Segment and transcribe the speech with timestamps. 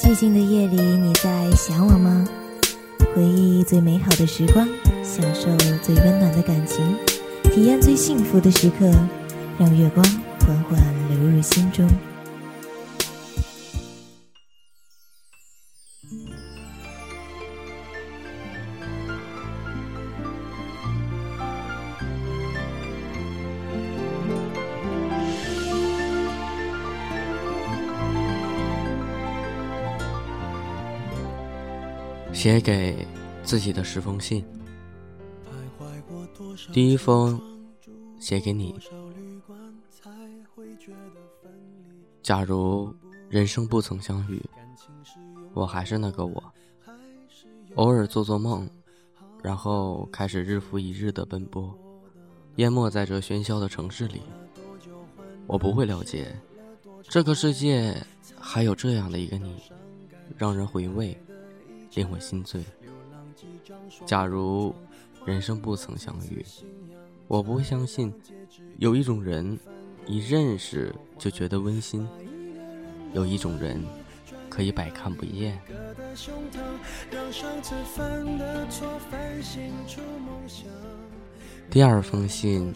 [0.00, 2.26] 寂静的夜里，你在想我吗？
[3.14, 4.66] 回忆最美好的时光，
[5.04, 6.82] 享受最温暖的感情，
[7.52, 8.90] 体验最幸福的时刻，
[9.58, 10.02] 让月光
[10.40, 11.86] 缓缓流入心中。
[32.40, 33.06] 写给
[33.42, 34.42] 自己的十封信，
[36.72, 37.38] 第一封
[38.18, 38.80] 写给你。
[42.22, 42.94] 假如
[43.28, 44.42] 人生不曾相遇，
[45.52, 46.42] 我还是那个我，
[47.74, 48.66] 偶尔做做梦，
[49.42, 51.78] 然后开始日复一日的奔波，
[52.56, 54.22] 淹没在这喧嚣的城市里。
[55.46, 56.34] 我不会了解，
[57.02, 57.94] 这个世界
[58.38, 59.60] 还有这样的一个你，
[60.38, 61.14] 让人回味。
[61.94, 62.62] 令我心醉。
[64.06, 64.74] 假如
[65.24, 66.44] 人生不曾相遇，
[67.26, 68.12] 我不会相信
[68.78, 69.58] 有一种人
[70.06, 72.06] 一认识就觉得温馨，
[73.12, 73.82] 有一种人
[74.48, 75.60] 可以百看不厌。
[81.70, 82.74] 第二封信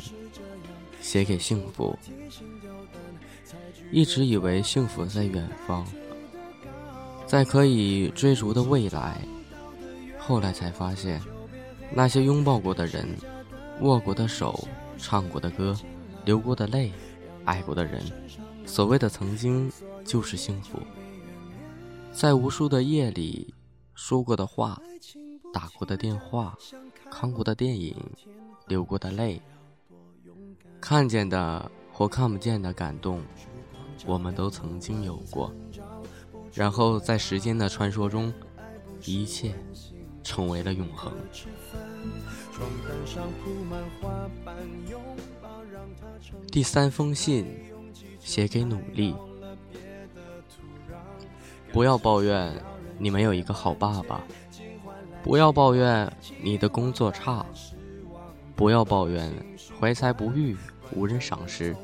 [1.00, 1.98] 写给幸福，
[3.91, 5.86] 一直以为幸福在远方。
[7.27, 9.20] 在可以追逐的未来，
[10.19, 11.20] 后来才发现，
[11.92, 13.08] 那些拥抱过的人、
[13.81, 15.77] 握过的手、唱过的歌、
[16.25, 16.92] 流过的泪、
[17.44, 18.03] 爱过的人，
[18.66, 19.70] 所谓的曾经
[20.05, 20.78] 就是幸福。
[22.12, 23.53] 在无数的夜里，
[23.94, 24.81] 说过的话、
[25.53, 26.56] 打过的电话、
[27.11, 27.97] 看过的电影、
[28.69, 29.42] 流过的泪、
[30.81, 33.20] 看见的或看不见的感动，
[34.06, 35.53] 我们都曾经有过。
[36.55, 38.33] 然后在时间的传说中，
[39.05, 39.52] 一切
[40.22, 41.12] 成为了永恒。
[46.53, 47.44] 第三封信
[48.20, 49.15] 写给努力，
[51.72, 52.54] 不要抱怨
[52.98, 54.22] 你没有一个好爸爸，
[55.25, 56.10] 不要抱怨
[56.41, 57.44] 你的工作差，
[58.54, 59.28] 不要抱怨
[59.81, 60.56] 怀才不遇
[60.92, 61.75] 无人赏识，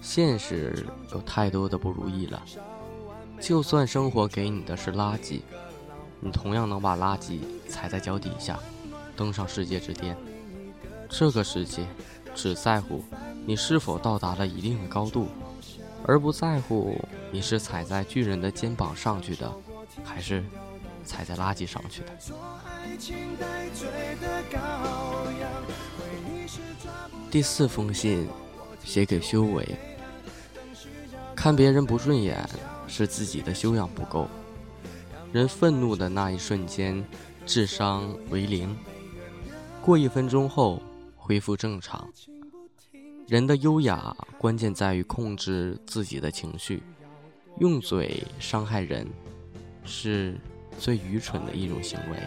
[0.00, 2.40] 现实有太多的不如意了。
[3.40, 5.40] 就算生活给你的是垃圾，
[6.20, 8.58] 你同样能把垃圾踩在脚底下，
[9.16, 10.16] 登上世界之巅。
[11.08, 11.86] 这个世界
[12.34, 13.04] 只在乎
[13.46, 15.28] 你是否到达了一定的高度，
[16.04, 16.98] 而不在乎
[17.30, 19.52] 你是踩在巨人的肩膀上去的，
[20.02, 20.44] 还是
[21.04, 22.08] 踩在垃圾上去的。
[27.30, 28.28] 第四封信，
[28.82, 29.76] 写给修为，
[31.36, 32.48] 看别人不顺眼。
[32.86, 34.28] 是自己的修养不够。
[35.32, 37.04] 人愤怒的那一瞬间，
[37.44, 38.76] 智商为零，
[39.82, 40.82] 过一分钟后
[41.16, 42.08] 恢复正常。
[43.26, 46.82] 人的优雅关键在于控制自己的情绪。
[47.58, 49.06] 用嘴伤害人，
[49.82, 50.38] 是
[50.78, 52.18] 最愚蠢的一种行为。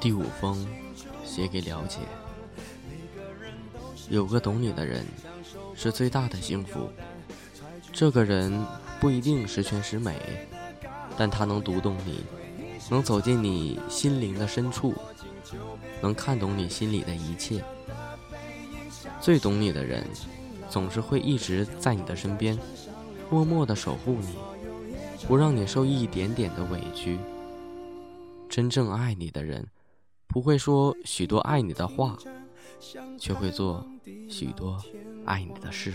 [0.00, 0.66] 第五封，
[1.24, 2.00] 写给了解。
[4.10, 5.04] 有个懂你的人，
[5.74, 6.88] 是最大的幸福。
[7.92, 8.52] 这个人
[9.00, 10.14] 不一定十全十美，
[11.16, 12.24] 但他能读懂你，
[12.90, 14.94] 能走进你心灵的深处，
[16.00, 17.64] 能看懂你心里的一切。
[19.20, 20.06] 最懂你的人，
[20.68, 22.58] 总是会一直在你的身边，
[23.30, 24.34] 默默的守护你，
[25.26, 27.18] 不让你受一点点的委屈。
[28.48, 29.66] 真正爱你的人，
[30.26, 32.16] 不会说许多爱你的话。
[33.18, 33.84] 却会做
[34.28, 34.80] 许多
[35.24, 35.92] 爱你的事。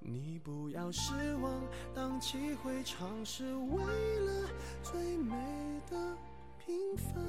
[0.00, 1.52] 你不要失望，
[1.94, 3.82] 当机会尝试，为
[4.20, 4.48] 了
[4.82, 5.34] 最美
[5.90, 6.16] 的
[6.64, 7.27] 平凡。